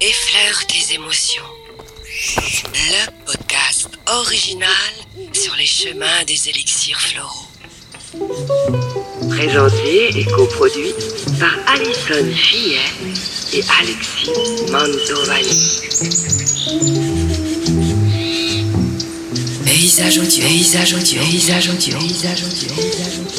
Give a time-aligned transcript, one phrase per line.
[0.00, 1.42] Effleure tes émotions.
[2.74, 4.70] Le podcast original
[5.32, 7.46] sur les chemins des élixirs floraux.
[9.30, 10.92] Présenté et coproduit
[11.40, 12.78] par Alison Fillet
[13.54, 14.30] et Alexis
[14.70, 15.80] Mantovani.
[19.64, 23.35] Paysage audio, paysage audio, paysage audio, paysage audio, paysage audio.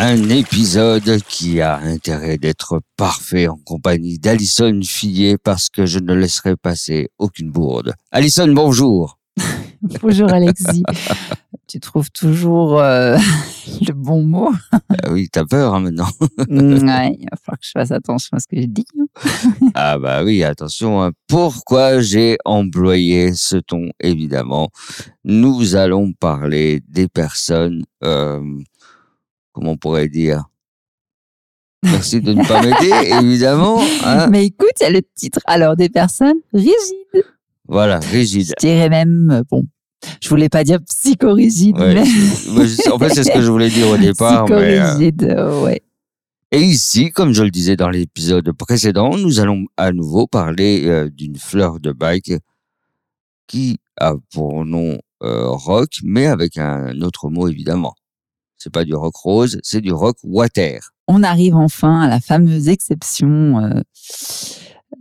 [0.00, 6.14] Un épisode qui a intérêt d'être parfait en compagnie d'Alison Fillet parce que je ne
[6.14, 7.94] laisserai passer aucune bourde.
[8.12, 9.18] Alison, bonjour.
[10.02, 10.82] Bonjour Alexis.
[11.68, 13.16] tu trouves toujours euh,
[13.86, 14.50] le bon mot?
[14.72, 16.08] Ah oui, t'as peur hein, maintenant.
[16.48, 18.84] Ouais, il va falloir que je fasse attention à ce que je dis.
[18.98, 19.06] hein.
[19.76, 21.00] Ah bah oui, attention.
[21.04, 21.12] hein.
[21.28, 23.90] Pourquoi j'ai employé ce ton?
[24.00, 24.70] Évidemment,
[25.22, 28.40] nous allons parler des personnes, euh,
[29.58, 30.44] comment on pourrait dire?
[31.82, 33.80] Merci de ne pas m'aider, évidemment.
[34.04, 34.28] hein.
[34.30, 35.40] Mais écoute, il y a le titre.
[35.46, 37.24] Alors, des personnes rigides.
[37.68, 38.52] Voilà, rigide.
[38.60, 39.64] Je dirais même, euh, bon,
[40.22, 43.68] je voulais pas dire psychorigide, Ouais, mais je- en fait, c'est ce que je voulais
[43.70, 44.48] dire au départ.
[44.48, 45.82] mais, euh, psychorigide, euh, ouais.
[46.50, 51.10] Et ici, comme je le disais dans l'épisode précédent, nous allons à nouveau parler euh,
[51.10, 52.32] d'une fleur de bike
[53.46, 57.94] qui a pour nom euh, rock, mais avec un autre mot évidemment.
[58.58, 60.80] C'est pas du rock rose, c'est du rock water.
[61.06, 63.80] On arrive enfin à la fameuse exception euh,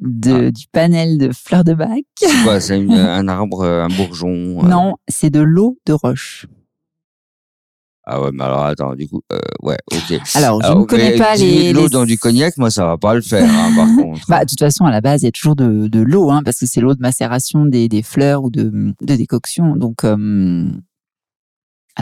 [0.02, 2.04] de, du panel de fleurs de bac.
[2.18, 6.46] C'est quoi C'est un arbre, un bourgeon euh, Non, c'est de l'eau de roche.
[8.10, 10.18] Ah ouais, mais alors attends, du coup, euh, ouais, ok.
[10.36, 11.74] Alors, je Alors, ne connais pas les.
[11.74, 14.22] L'eau les- dans du cognac, moi, ça va pas le faire, hein, par contre.
[14.30, 16.42] Bah, de toute façon, à la base, il y a toujours de, de l'eau, hein,
[16.46, 19.76] parce que c'est l'eau de macération des, des fleurs ou de, de décoction.
[19.76, 20.70] Donc euh,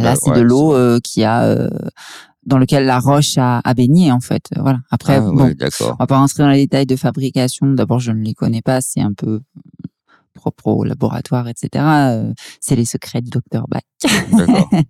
[0.02, 1.70] là, Bah, c'est ouais, de l'eau euh, qui a euh,
[2.46, 4.44] dans lequel la roche a, a baigné, en fait.
[4.56, 4.80] Voilà.
[4.92, 7.66] Après, Ah, bon, ouais, on va pas rentrer dans les détails de fabrication.
[7.74, 8.82] D'abord, je ne les connais pas.
[8.82, 9.42] C'est un peu
[10.36, 11.84] propre au laboratoire, etc.
[11.86, 13.82] Euh, c'est les secrets du docteur Bach.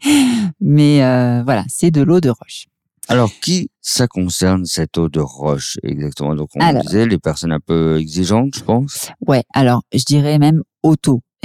[0.59, 2.65] Mais euh, voilà, c'est de l'eau de roche.
[3.07, 6.33] Alors, qui ça concerne cette eau de roche exactement?
[6.35, 6.81] Donc, on Alors.
[6.83, 9.11] disait les personnes un peu exigeantes, je pense.
[9.25, 9.43] Ouais.
[9.53, 10.63] Alors, je dirais même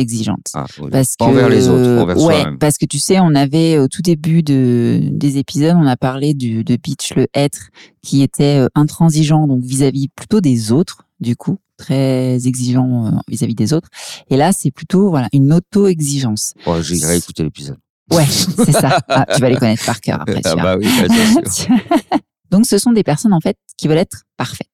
[0.01, 0.47] auto-exigeante.
[0.55, 0.91] Ah, oui.
[0.91, 3.89] Parce Pas que, envers les autres, envers ouais, parce que tu sais, on avait au
[3.89, 7.69] tout début de, des épisodes, on a parlé du, de Pitch le être
[8.03, 13.55] qui était euh, intransigeant, donc vis-à-vis plutôt des autres, du coup, très exigeant euh, vis-à-vis
[13.55, 13.89] des autres.
[14.31, 16.55] Et là, c'est plutôt voilà une auto-exigence.
[16.65, 17.79] Bon, J'irai écouter l'épisode.
[18.11, 18.99] Ouais, c'est ça.
[19.09, 20.41] Ah, tu vas les connaître par cœur après.
[20.45, 20.89] Ah bah oui,
[21.51, 21.75] sûr.
[22.51, 24.67] Donc, ce sont des personnes en fait qui veulent être parfaites.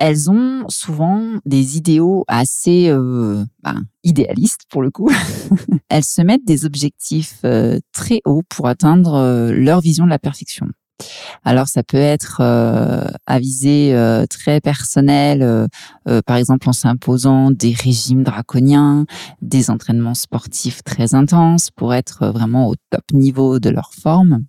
[0.00, 5.10] Elles ont souvent des idéaux assez euh, ben, idéalistes pour le coup.
[5.88, 10.18] Elles se mettent des objectifs euh, très hauts pour atteindre euh, leur vision de la
[10.18, 10.68] perfection.
[11.44, 15.66] Alors, ça peut être euh, à visée euh, très personnelle, euh,
[16.08, 19.06] euh, par exemple en s'imposant des régimes draconiens,
[19.40, 24.44] des entraînements sportifs très intenses pour être vraiment au top niveau de leur forme.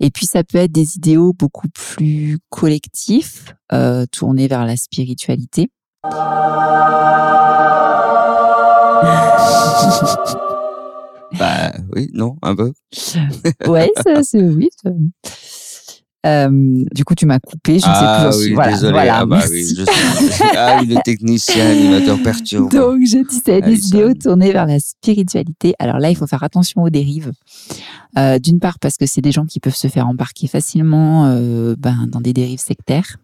[0.00, 5.70] Et puis ça peut être des idéaux beaucoup plus collectifs, euh, tournés vers la spiritualité.
[11.38, 12.72] Bah oui, non, un peu.
[13.66, 14.68] Ouais, ça, c'est oui.
[14.82, 14.90] ça.
[16.24, 17.78] Euh, du coup, tu m'as coupé.
[17.80, 18.30] Je ah ne sais plus.
[18.30, 18.48] où j'en suis.
[18.50, 18.92] oui, voilà, désolé.
[18.92, 20.44] voilà, ah bah oui, je sais.
[20.56, 22.68] Ah oui, le technicien, animateur perturbant.
[22.68, 23.88] Donc, je disais des Alison.
[23.88, 25.74] idéaux tournés vers la spiritualité.
[25.80, 27.32] Alors là, il faut faire attention aux dérives.
[28.18, 31.74] Euh, D'une part, parce que c'est des gens qui peuvent se faire embarquer facilement euh,
[31.78, 33.16] ben, dans des dérives sectaires.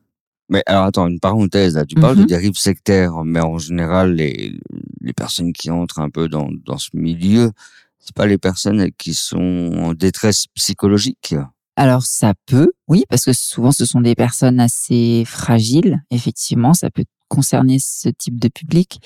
[0.50, 1.84] Mais alors attends, une parenthèse là.
[1.84, 2.26] Tu parles de Mhm.
[2.26, 4.58] dérives sectaires, mais en général, les,
[5.02, 7.52] les personnes qui entrent un peu dans, dans ce milieu,
[8.00, 11.34] c'est pas les personnes qui sont en détresse psychologique.
[11.78, 16.02] Alors ça peut, oui, parce que souvent ce sont des personnes assez fragiles.
[16.10, 19.00] Effectivement, ça peut concerner ce type de public.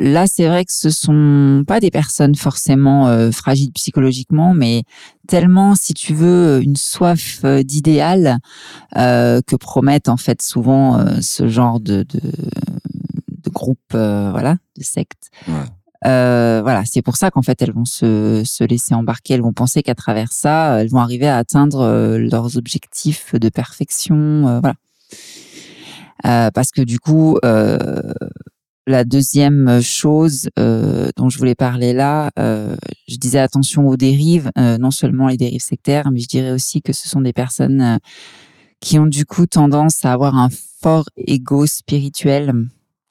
[0.00, 4.84] Là, c'est vrai que ce sont pas des personnes forcément euh, fragiles psychologiquement, mais
[5.28, 8.38] tellement, si tu veux, une soif euh, d'idéal
[8.96, 15.28] euh, que promettent en fait souvent ce genre de, de, de groupe, voilà, de secte.
[15.46, 15.66] Ouais.
[16.06, 19.54] Euh, voilà, c'est pour ça qu'en fait elles vont se, se laisser embarquer, elles vont
[19.54, 24.60] penser qu'à travers ça, elles vont arriver à atteindre euh, leurs objectifs de perfection, euh,
[24.60, 24.74] voilà.
[26.26, 28.00] Euh, parce que du coup, euh,
[28.86, 34.90] la deuxième chose euh, dont je voulais parler là, je disais attention aux dérives, non
[34.90, 37.98] seulement les dérives sectaires, mais je dirais aussi que ce sont des personnes
[38.80, 40.50] qui ont du coup tendance à avoir un
[40.82, 42.52] fort ego spirituel.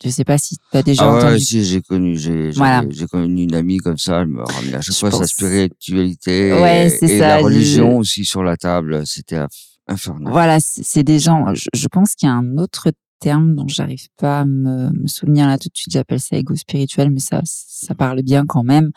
[0.04, 1.40] Je sais pas si tu as déjà Ah ouais, entendu.
[1.40, 2.84] si, j'ai connu, j'ai, j'ai- Voilà.
[2.90, 6.52] j'ai connu une amie comme ça, elle me ramenait à chaque Je fois sa spiritualité
[6.54, 9.40] Ouais, et, et ça, la je- religion aussi sur la table, c'était
[9.88, 10.32] infernal.
[10.32, 11.54] Voilà, c'est c'est des gens.
[11.54, 12.90] Je, je pense qu'il y a un autre
[13.20, 15.94] terme dont j'arrive pas à me, me souvenir là tout de suite.
[15.94, 18.92] J'appelle ça égo spirituel, mais ça, ça parle bien quand même.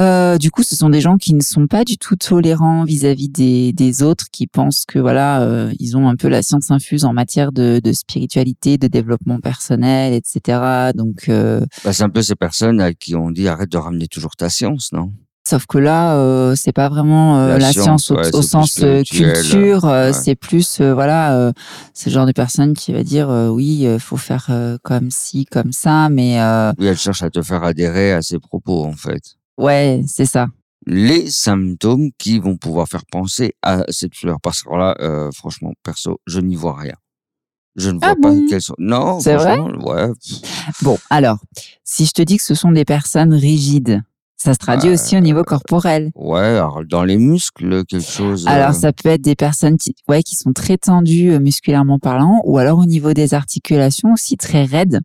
[0.00, 3.28] Euh, du coup, ce sont des gens qui ne sont pas du tout tolérants vis-à-vis
[3.28, 7.04] des, des autres, qui pensent que voilà, euh, ils ont un peu la science infuse
[7.04, 10.92] en matière de, de spiritualité, de développement personnel, etc.
[10.94, 14.08] Donc, euh, Bah, c'est un peu ces personnes à qui on dit arrête de ramener
[14.08, 15.12] toujours ta science, non?
[15.46, 18.42] Sauf que là, euh, c'est pas vraiment euh, La la, science, science, au, ouais, au
[18.42, 18.74] c'est sens
[19.10, 19.84] culture.
[19.84, 20.12] euh, ouais.
[20.12, 21.52] C'est plus, voilà,
[21.92, 24.50] c'est le genre de personne qui va dire oui, faut faire
[24.82, 26.38] comme ci, comme ça, mais
[26.78, 29.34] Oui, elle cherche à te faire adhérer à ses propos, en fait.
[29.58, 30.46] Ouais, c'est ça.
[30.86, 34.40] Les symptômes qui vont pouvoir faire penser à cette fleur.
[34.42, 36.94] Parce que là, euh, franchement, perso, je n'y vois rien.
[37.76, 38.46] Je ne vois Ah pas bon?
[38.48, 38.74] quelles sont.
[38.78, 39.56] Non, C'est vrai?
[39.58, 40.10] ouais.
[40.82, 41.38] Bon, alors,
[41.84, 44.02] si je te dis que ce sont des personnes rigides,
[44.42, 44.94] ça se traduit Ouais.
[44.94, 46.10] aussi au niveau corporel.
[46.14, 48.46] Ouais, alors dans les muscles, quelque chose.
[48.46, 51.98] Alors, euh, ça peut être des personnes qui, ouais, qui sont très tendues euh, musculairement
[51.98, 55.00] parlant, ou alors au niveau des articulations aussi très raides.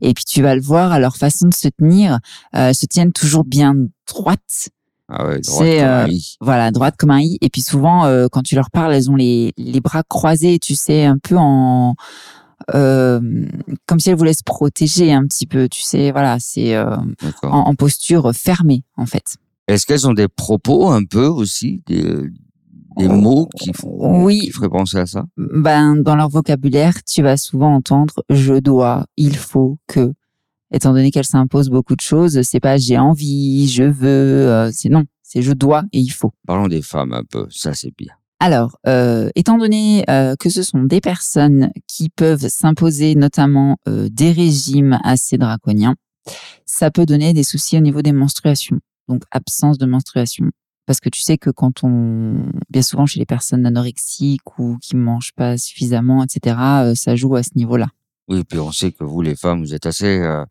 [0.00, 2.18] Et puis tu vas le voir à leur façon de se tenir,
[2.54, 3.74] euh, elles se tiennent toujours bien
[4.06, 4.68] droites.
[5.08, 6.36] Ah ouais, droite c'est, comme un euh, i.
[6.40, 7.38] Voilà, droite comme un i.
[7.40, 11.04] Et puis souvent, quand tu leur parles, elles ont les, les bras croisés, tu sais,
[11.04, 11.94] un peu en...
[12.74, 13.20] euh,
[13.86, 16.96] comme si elles voulaient se protéger un petit peu, tu sais, voilà, c'est euh,
[17.42, 19.36] en, en posture fermée, en fait.
[19.68, 22.02] Est-ce qu'elles ont des propos un peu aussi, des,
[22.98, 24.40] des mots qui, font, Oui.
[24.40, 25.24] qui feraient penser à ça?
[25.36, 30.12] Ben, dans leur vocabulaire, tu vas souvent entendre je dois, il faut, que.
[30.74, 34.08] Étant donné qu'elles s'imposent beaucoup de choses, c'est pas j'ai envie, je veux,
[34.48, 36.32] euh, c'est non, c'est je dois et il faut.
[36.46, 38.14] Parlons des femmes un peu, ça c'est bien.
[38.44, 44.08] Alors, euh, étant donné euh, que ce sont des personnes qui peuvent s'imposer notamment euh,
[44.10, 45.94] des régimes assez draconiens,
[46.66, 50.46] ça peut donner des soucis au niveau des menstruations, donc absence de menstruation.
[50.86, 54.96] Parce que tu sais que quand on, bien souvent chez les personnes anorexiques ou qui
[54.96, 57.90] mangent pas suffisamment, etc., euh, ça joue à ce niveau-là.
[58.28, 60.18] Oui, puis on sait que vous, les femmes, vous êtes assez...
[60.18, 60.44] euh,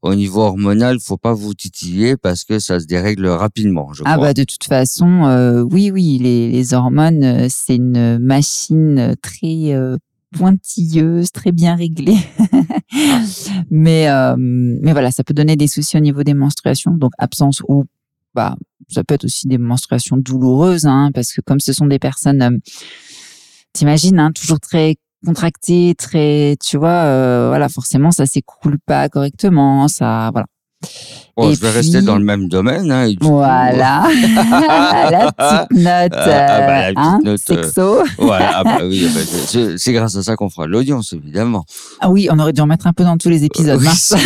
[0.00, 4.14] au niveau hormonal, faut pas vous titiller parce que ça se dérègle rapidement, je Ah
[4.14, 4.28] crois.
[4.28, 9.72] bah de toute façon, euh, oui, oui, les, les hormones, euh, c'est une machine très
[9.74, 9.96] euh,
[10.36, 12.16] pointilleuse, très bien réglée.
[13.70, 17.62] mais, euh, mais voilà, ça peut donner des soucis au niveau des menstruations, donc absence
[17.68, 17.84] ou
[18.34, 18.56] bah
[18.88, 22.42] ça peut être aussi des menstruations douloureuses, hein, parce que comme ce sont des personnes,
[22.42, 22.58] euh,
[23.72, 29.88] t'imagines, hein, toujours très contractées, très, tu vois, euh, voilà, forcément ça s'écoule pas correctement,
[29.88, 30.46] ça, voilà.
[31.36, 32.90] Bon, et je vais rester dans le même domaine.
[32.90, 34.06] Hein, et Voilà.
[35.10, 36.26] la petite note, ah
[36.60, 38.02] bah, la euh, petite hein, note, euh, sexo.
[38.18, 41.64] Voilà, ah bah oui, ah bah, c'est grâce à ça qu'on fera de l'audience, évidemment.
[42.00, 43.80] Ah oui, on aurait dû en mettre un peu dans tous les épisodes.
[43.80, 44.16] Oui, c'est-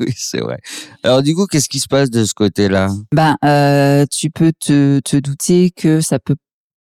[0.00, 0.58] oui, vrai.
[1.02, 2.88] Alors du coup, qu'est-ce qui se passe de ce côté-là?
[3.12, 6.36] Ben, euh, tu peux te, te douter que ça peut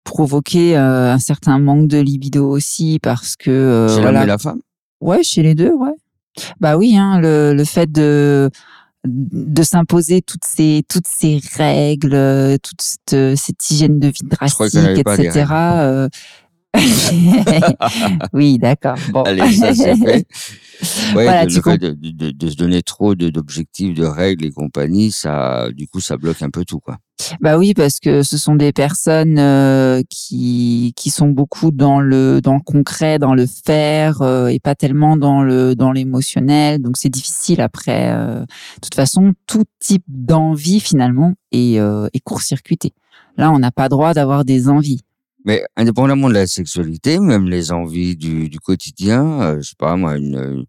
[0.06, 4.24] provoquer euh, un certain manque de libido aussi parce que euh, Chez voilà.
[4.24, 4.60] la femme?
[5.02, 5.92] Ouais, chez les deux, ouais.
[6.60, 8.50] Bah oui, hein, le, le fait de
[9.04, 14.74] de s'imposer toutes ces toutes ces règles, euh, toute cette, cette hygiène de vie drastique,
[14.74, 15.44] etc.
[15.52, 16.08] euh,
[18.32, 18.96] oui, d'accord.
[19.12, 19.22] Bon.
[19.22, 20.26] Allez, ça c'est fait.
[21.14, 24.44] Ouais, Voilà, le tu fait de, de- de se donner trop de- d'objectifs, de règles
[24.44, 26.98] et compagnie, ça, du coup, ça bloque un peu tout, quoi.
[27.40, 32.42] Bah oui, parce que ce sont des personnes euh, qui qui sont beaucoup dans le
[32.42, 36.82] dans le concret, dans le faire euh, et pas tellement dans le dans l'émotionnel.
[36.82, 38.10] Donc c'est difficile après.
[38.12, 38.40] euh.
[38.40, 38.46] De
[38.82, 42.92] toute façon, tout type d'envie finalement est est court-circuité.
[43.38, 45.00] Là, on n'a pas droit d'avoir des envies.
[45.46, 49.94] Mais indépendamment de la sexualité, même les envies du, du quotidien, euh, je sais pas
[49.96, 50.64] moi, une,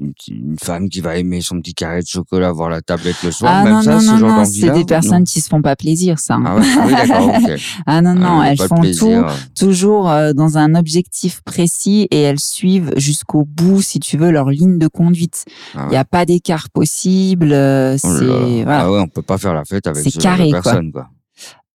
[0.00, 3.22] une, petite- une femme qui va aimer son petit carré de chocolat, voir la tablette
[3.22, 5.40] le soir, ah même non ça, non ce non genre d'envie c'est des personnes qui
[5.40, 6.34] se font pas plaisir, ça.
[6.34, 6.42] hein.
[6.46, 7.60] Ah ouais, ah oui, d'accord, ok.
[7.86, 9.24] Ah non non, Ah, elles font tout
[9.56, 14.50] toujours euh, dans un objectif précis et elles suivent jusqu'au bout, si tu veux, leur
[14.50, 15.44] ligne de conduite.
[15.74, 15.88] Ah Il ouais.
[15.90, 17.52] n'y a pas d'écart possible.
[17.52, 18.64] euh, Oh c'est là.
[18.64, 18.80] voilà.
[18.80, 20.80] Ah ouais, on peut pas faire la fête avec ce genre carré, quoi.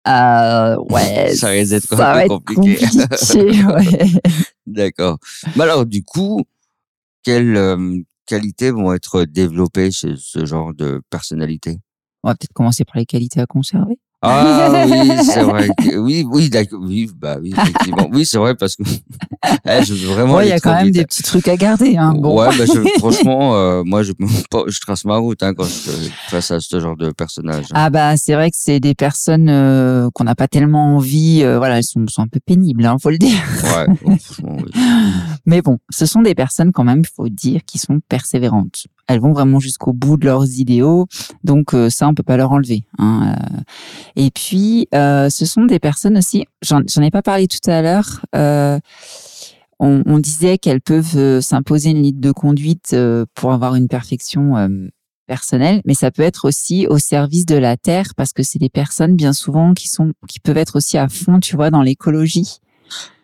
[0.06, 2.86] Euh, ouais, Ça risque d'être ça un va être compliqué.
[2.86, 4.08] compliqué, ouais.
[4.66, 5.18] D'accord.
[5.56, 6.42] Mais alors, du coup,
[7.22, 11.78] quelles euh, qualités vont être développées chez ce genre de personnalité?
[12.22, 13.98] On va peut-être commencer par les qualités à conserver.
[14.26, 15.68] Ah oui, c'est vrai.
[15.78, 16.80] que- Oui, oui, d'accord.
[16.82, 18.08] Oui, bah oui, effectivement.
[18.12, 18.82] Oui, c'est vrai parce que
[19.66, 20.34] eh, je veux vraiment.
[20.36, 20.94] Ouais, il y a quand même vite.
[20.94, 21.96] des petits trucs à garder.
[21.96, 22.14] Hein.
[22.16, 22.38] Bon.
[22.40, 24.12] Ouais, bah, je- franchement, euh, moi, je,
[24.66, 25.90] je trace ma route hein, quand je
[26.28, 27.66] face à ce genre de personnage.
[27.74, 31.42] Ah bah c'est vrai que c'est des personnes euh, qu'on n'a pas tellement envie.
[31.42, 33.38] euh, voilà, elles sont, sont un peu pénibles, hein, faut le dire.
[33.64, 34.70] Ouais, bon, franchement, oui.
[35.46, 38.84] Mais bon, ce sont des personnes quand même, il faut dire, qui sont persévérantes.
[39.06, 41.06] Elles vont vraiment jusqu'au bout de leurs idéaux,
[41.42, 42.84] donc euh, ça on peut pas leur enlever.
[42.98, 43.36] Hein.
[43.38, 43.60] euh.
[44.16, 46.46] Et puis, euh, ce sont des personnes aussi.
[46.62, 48.24] J'en ai pas parlé tout à l'heure.
[48.34, 48.78] euh,
[49.80, 52.96] on, on disait qu'elles peuvent s'imposer une ligne de conduite
[53.34, 54.54] pour avoir une perfection
[55.26, 58.68] personnelle, mais ça peut être aussi au service de la terre parce que c'est des
[58.68, 62.60] personnes bien souvent qui sont qui peuvent être aussi à fond, tu vois, dans l'écologie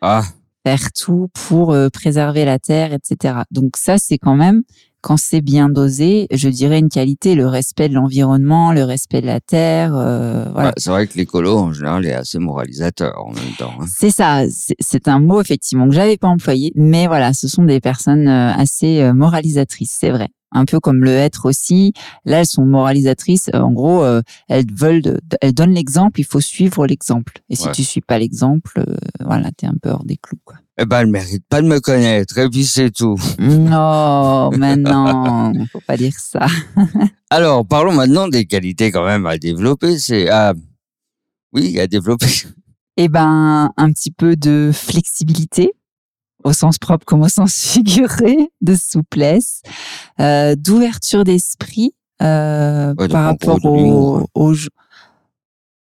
[0.00, 0.24] Ah,
[0.66, 3.42] faire tout pour préserver la terre, etc.
[3.52, 4.64] Donc ça, c'est quand même,
[5.02, 9.26] quand c'est bien dosé, je dirais une qualité, le respect de l'environnement, le respect de
[9.26, 10.68] la terre, euh, voilà.
[10.68, 13.72] ouais, c'est vrai que l'écolo, en général, est assez moralisateur en même temps.
[13.80, 13.86] hein.
[13.88, 17.80] C'est ça, c'est- un mot effectivement que j'avais pas employé, mais voilà, ce sont des
[17.80, 20.28] personnes euh, assez euh, moralisatrices, c'est vrai.
[20.52, 21.92] Un peu comme le être aussi.
[22.24, 23.50] Là, elles sont moralisatrices.
[23.54, 24.04] Euh, En gros,
[24.48, 26.18] elles veulent, de- elles donnent l'exemple.
[26.20, 27.34] Il faut suivre l'exemple.
[27.50, 27.72] Et si Ouais.
[27.72, 30.56] tu suis pas l'exemple, euh, voilà, t'es un peu hors des clous, quoi.
[30.82, 33.16] Eh ben, elle mérite pas de me connaître, et puis c'est tout.
[33.38, 36.46] Non, mais non, faut pas dire ça.
[37.30, 39.98] Alors, parlons maintenant des qualités quand même à développer.
[39.98, 40.54] C'est à,
[41.52, 42.28] oui, à développer.
[42.96, 45.74] Eh ben, un petit peu de flexibilité,
[46.44, 49.60] au sens propre comme au sens figuré, de souplesse,
[50.18, 54.54] euh, d'ouverture d'esprit euh, Ouais, par rapport au, au.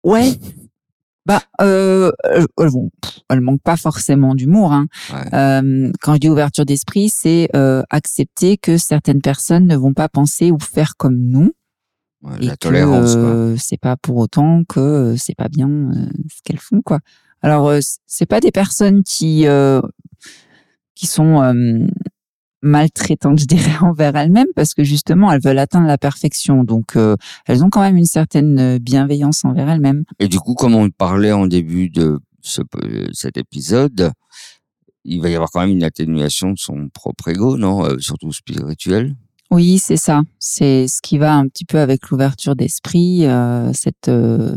[0.05, 0.39] Ouais.
[1.27, 4.73] Bah, euh, euh, bon, pff, elle manque pas forcément d'humour.
[4.73, 4.87] Hein.
[5.13, 5.35] Ouais.
[5.35, 10.09] Euh, quand je dis ouverture d'esprit, c'est euh, accepter que certaines personnes ne vont pas
[10.09, 11.53] penser ou faire comme nous.
[12.23, 16.07] Ouais, et la tolérance, euh, c'est pas pour autant que euh, c'est pas bien euh,
[16.31, 17.01] ce qu'elles font quoi.
[17.43, 19.83] Alors euh, c'est pas des personnes qui euh,
[20.95, 21.87] qui sont euh,
[22.65, 26.65] maltraitantes, je dirais, envers elles-mêmes parce que justement elles veulent atteindre la perfection.
[26.65, 27.17] Donc euh,
[27.47, 30.05] elles ont quand même une certaine euh, bienveillance envers elles-mêmes.
[30.19, 32.63] Et du coup, comme on parlait en début de ce,
[33.13, 34.13] cet épisode,
[35.05, 38.33] il va y avoir quand même une atténuation de son propre ego, non Euh, Surtout
[38.33, 39.15] spirituel?
[39.51, 40.23] Oui, c'est ça.
[40.39, 44.57] C'est ce qui va un petit peu avec l'ouverture d'esprit, euh, cette euh,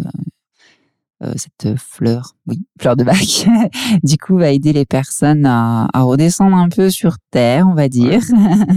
[1.24, 3.48] euh, cette fleur, oui, fleur de bac.
[4.04, 7.90] du coup, va aider les personnes à, à redescendre un peu sur terre, on va
[7.90, 8.22] dire,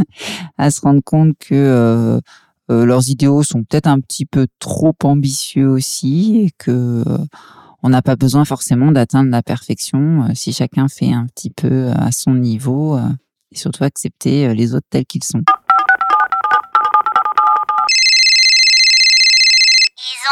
[0.58, 2.20] à se rendre compte que euh,
[2.70, 7.04] euh, leurs idéaux sont peut-être un petit peu trop ambitieux aussi et que
[7.82, 11.90] on n'a pas besoin forcément d'atteindre la perfection euh, si chacun fait un petit peu
[11.90, 13.08] à son niveau euh,
[13.52, 15.38] et surtout accepter les autres tels qu'ils sont.
[15.38, 15.44] Les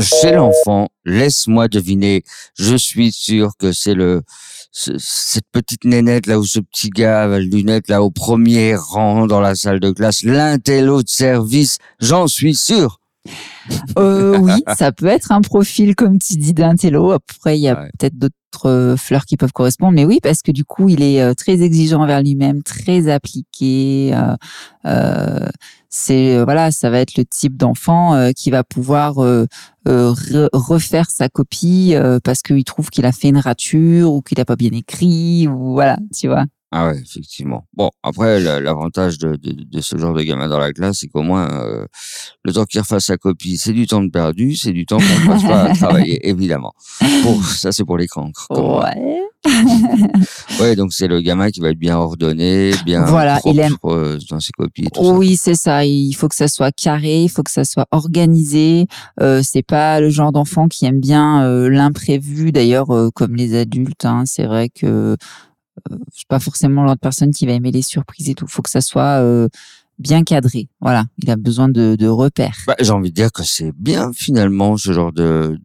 [0.01, 2.23] Chez l'enfant, laisse-moi deviner.
[2.57, 4.23] Je suis sûr que c'est le
[4.71, 9.27] ce- cette petite nénette là ou ce petit gars à lunettes là au premier rang
[9.27, 11.77] dans la salle de classe, l'intello de service.
[11.99, 12.99] J'en suis sûr.
[13.99, 17.11] Euh, oui, ça peut être un profil, comme tu dis, d'un télo.
[17.11, 17.89] Après, il y a Ouais.
[17.97, 18.35] peut-être d'autres
[18.97, 19.93] fleurs qui peuvent correspondre.
[19.93, 24.11] Mais oui, parce que du coup, il est euh, très exigeant envers lui-même, très appliqué.
[24.13, 24.35] euh,
[24.85, 25.47] euh,
[25.89, 29.45] c'est euh, voilà, ça va être le type d'enfant euh, qui va pouvoir euh,
[29.87, 34.21] euh, re- refaire sa copie euh, parce qu'il trouve qu'il a fait une rature ou
[34.21, 36.45] qu'il a pas bien écrit ou voilà, tu vois.
[36.75, 37.65] Ah ouais, effectivement.
[37.77, 41.07] Bon, après, la- l'avantage de, de, de ce genre de gamin dans la classe, c'est
[41.07, 41.85] qu'au moins, euh,
[42.43, 45.03] le temps qu'il refasse sa copie, c'est du temps de perdu, c'est du temps qu'on
[45.21, 46.73] ne passe pas à travailler, évidemment.
[47.21, 48.47] Pour, ça, c'est pour les cancres.
[48.49, 48.85] comme moi.
[48.95, 49.19] Ouais.
[50.61, 53.75] Ouais, donc c'est le gamin qui va être bien ordonné, bien Voilà, propre il aime-
[53.85, 55.11] euh, dans ses copies et tout ça.
[55.11, 55.83] Oui, c'est ça.
[55.85, 58.85] Il faut que ça soit carré, il faut que ça soit organisé.
[59.21, 62.51] Euh, c'est pas le genre d'enfant qui aime bien euh, l'imprévu.
[62.51, 65.17] D'ailleurs, euh, comme les adultes, hein, c'est vrai que
[65.91, 68.47] euh, c'est pas forcément de personne qui va aimer les surprises et tout.
[68.47, 69.47] Faut que ça soit euh,
[69.99, 70.67] bien cadré.
[70.81, 72.57] Voilà, il a besoin de, de repères.
[72.67, 75.57] Bah, J'ai envie de dire que c'est bien finalement ce genre de,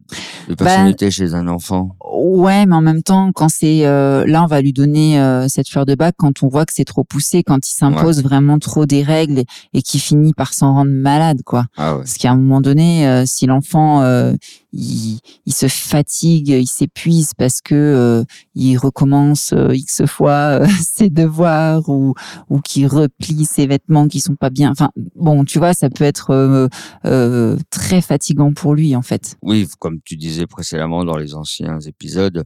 [0.47, 1.95] de Bah, personnalité chez un enfant.
[2.13, 5.69] Ouais, mais en même temps, quand c'est euh, là, on va lui donner euh, cette
[5.69, 8.85] fleur de bac quand on voit que c'est trop poussé, quand il s'impose vraiment trop
[8.85, 9.43] des règles
[9.73, 11.65] et qu'il finit par s'en rendre malade, quoi.
[11.77, 11.99] Ah ouais.
[11.99, 14.33] Parce qu'à un moment donné, euh, si l'enfant euh,
[14.73, 18.23] il, il se fatigue, il s'épuise parce que euh,
[18.55, 22.13] il recommence euh, x fois euh, ses devoirs ou
[22.49, 24.71] ou qu'il replie ses vêtements qui sont pas bien.
[24.71, 26.67] Enfin bon, tu vois, ça peut être euh,
[27.05, 29.37] euh, très fatigant pour lui en fait.
[29.41, 32.43] Oui, comme tu disais précédemment dans les anciens épisodes,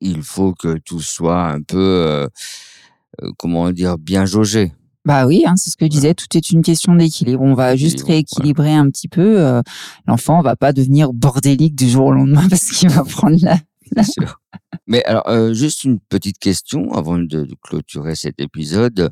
[0.00, 2.28] il faut que tout soit un peu, euh,
[3.38, 4.72] comment dire, bien jaugé.
[5.04, 7.42] Bah oui, hein, c'est ce que je disais, tout est une question d'équilibre.
[7.42, 8.12] On va juste Équilibre,
[8.62, 9.40] rééquilibrer un petit peu.
[9.40, 9.60] euh,
[10.06, 13.58] L'enfant va pas devenir bordélique du jour au lendemain parce qu'il va prendre la...
[14.04, 14.40] Sûr.
[14.86, 19.10] Mais alors, euh, juste une petite question avant de, de clôturer cet épisode.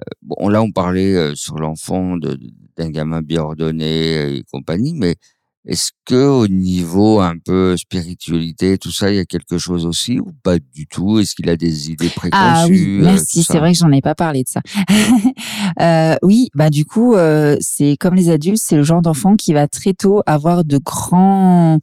[0.00, 2.38] Euh, bon, là, on parlait euh, sur l'enfant de-
[2.76, 5.14] d'un gamin bien ordonné et compagnie, mais
[5.66, 10.20] est-ce que au niveau un peu spiritualité, tout ça, il y a quelque chose aussi
[10.20, 11.20] ou pas du tout?
[11.20, 13.42] Est-ce qu'il a des idées préconçues Ah oui, merci.
[13.44, 14.60] C'est vrai que j'en ai pas parlé de ça.
[15.80, 19.52] Euh, oui, bah du coup, euh, c'est comme les adultes, c'est le genre d'enfant qui
[19.52, 21.78] va très tôt avoir de grands,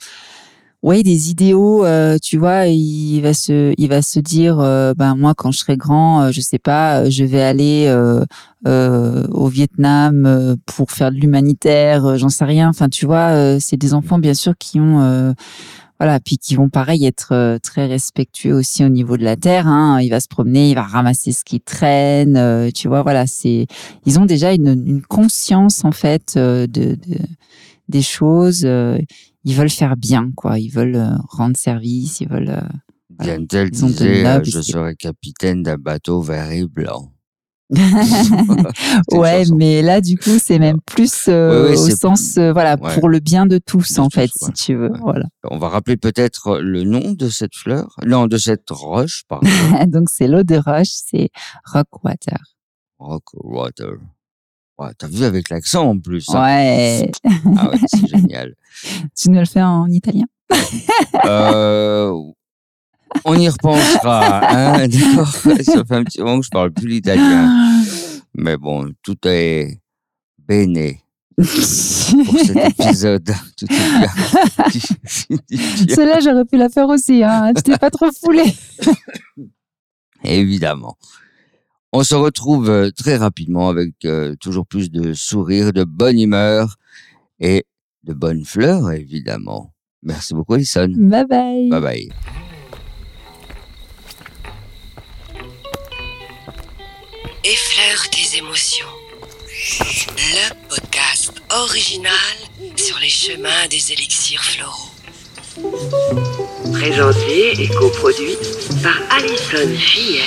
[0.83, 1.85] ouais, des idéaux.
[1.85, 5.59] euh, tu vois, il va se, il va se dire, euh, ben moi quand je
[5.59, 11.11] serai grand, euh, je sais pas, euh, je vais aller euh, au Vietnam pour faire
[11.11, 12.17] de l'humanitaire.
[12.17, 12.69] J'en sais rien.
[12.69, 15.33] Enfin, tu vois, c'est des enfants bien sûr qui ont
[15.99, 19.67] voilà, puis qui vont pareil être très respectueux aussi au niveau de la terre.
[19.67, 19.99] Hein.
[20.01, 22.71] Il va se promener, il va ramasser ce qui traîne.
[22.73, 23.67] tu vois, voilà, c'est
[24.05, 26.97] ils ont déjà une, une conscience en fait de, de
[27.89, 28.63] des choses.
[28.65, 28.97] euh,
[29.43, 30.59] ils veulent faire bien, quoi.
[30.59, 32.21] Ils veulent euh, rendre service.
[32.21, 32.49] Ils veulent.
[32.49, 32.61] euh,
[33.17, 33.37] voilà.
[33.37, 37.11] Disait, nobles je serai capitaine d'un bateau vert et blanc.
[39.13, 42.75] ouais, mais là, du coup, c'est même plus euh, Ouais, ouais, au sens, euh, voilà,
[42.81, 42.93] ouais.
[42.99, 44.91] pour le bien de tous, De en tous, fait, si tu veux.
[44.99, 45.25] Voilà.
[45.49, 49.47] On va rappeler peut-être le nom de cette fleur, non, de cette roche, pardon.
[49.87, 51.29] Donc, c'est l'eau de roche, c'est
[51.65, 52.37] Rockwater.
[52.99, 53.93] Rockwater.
[54.81, 56.27] Ouais, T'as vu avec l'accent en plus.
[56.29, 56.41] hein.
[56.41, 57.11] Ouais.
[57.57, 58.55] Ah ouais, c'est génial.
[59.15, 60.25] Tu nous le fais en italien
[61.25, 62.11] Euh,
[63.25, 65.53] on y repensera, hein, d'accord Ça
[65.85, 67.83] fait un petit moment que je parle plus l'italien.
[68.35, 69.79] Mais bon, tout est
[70.47, 70.93] bene
[71.35, 73.31] pour cet épisode.
[73.57, 73.99] Tout est
[75.49, 77.23] bien, Celle-là, j'aurais pu la faire aussi.
[77.23, 77.53] Hein.
[77.55, 78.43] Tu t'es pas trop foulé.
[80.23, 80.97] Évidemment.
[81.93, 86.77] On se retrouve euh, très rapidement avec euh, toujours plus de sourires, de bonne humeur
[87.39, 87.65] et
[88.03, 89.73] de bonnes fleurs, évidemment.
[90.01, 90.87] Merci beaucoup, Alison.
[90.95, 91.69] Bye bye.
[91.69, 92.09] Bye bye.
[97.43, 98.87] Effleure tes émotions.
[100.17, 102.13] Le podcast original
[102.77, 104.91] sur les chemins des élixirs floraux.
[106.69, 108.37] Présenté et coproduit
[108.83, 110.21] par Alison Fillet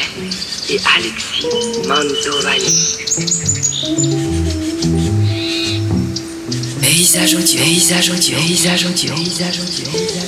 [0.71, 1.47] et Alexis
[1.87, 2.99] Mantovani.
[6.81, 10.24] Paysage audio, paysage audio, paysage audio, paysage audio.